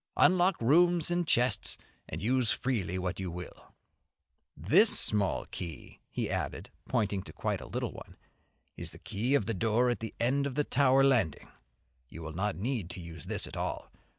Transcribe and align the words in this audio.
Unlock 0.17 0.59
rooms 0.59 1.11
and 1.11 1.27
chests 1.27 1.77
and 2.09 2.23
use 2.23 2.49
freely 2.51 2.97
what 2.97 3.19
you 3.19 3.29
will." 3.29 3.71
"This 4.57 4.97
small 4.99 5.45
key," 5.51 5.99
he 6.09 6.27
added, 6.27 6.71
pointing 6.89 7.21
to 7.21 7.31
quite 7.31 7.61
a 7.61 7.67
little 7.67 7.91
one, 7.91 8.17
"is 8.75 8.93
the 8.93 8.97
key 8.97 9.35
of 9.35 9.45
the 9.45 9.53
door 9.53 9.91
at 9.91 9.99
the 9.99 10.15
end 10.19 10.47
of 10.47 10.55
the 10.55 10.65
lower 10.75 11.03
landing, 11.03 11.49
you 12.09 12.23
will 12.23 12.33
not 12.33 12.55
need 12.55 12.89
to 12.89 12.99
use 12.99 13.27
this 13.27 13.45
at 13.45 13.55
all. 13.55 13.91